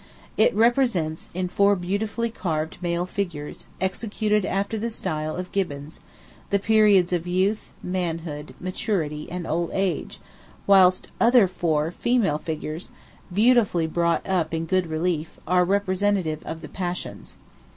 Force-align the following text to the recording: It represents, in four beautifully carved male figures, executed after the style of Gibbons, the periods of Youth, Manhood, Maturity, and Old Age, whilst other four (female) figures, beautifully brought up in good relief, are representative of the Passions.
It 0.35 0.51
represents, 0.55 1.29
in 1.35 1.47
four 1.47 1.75
beautifully 1.75 2.31
carved 2.31 2.79
male 2.81 3.05
figures, 3.05 3.67
executed 3.79 4.47
after 4.47 4.79
the 4.79 4.89
style 4.89 5.35
of 5.35 5.51
Gibbons, 5.51 5.99
the 6.49 6.57
periods 6.57 7.13
of 7.13 7.27
Youth, 7.27 7.71
Manhood, 7.83 8.55
Maturity, 8.59 9.29
and 9.29 9.45
Old 9.45 9.69
Age, 9.73 10.19
whilst 10.65 11.09
other 11.21 11.47
four 11.47 11.91
(female) 11.91 12.39
figures, 12.39 12.89
beautifully 13.31 13.85
brought 13.85 14.27
up 14.27 14.55
in 14.55 14.65
good 14.65 14.87
relief, 14.87 15.37
are 15.45 15.63
representative 15.63 16.41
of 16.47 16.61
the 16.61 16.69
Passions. 16.69 17.37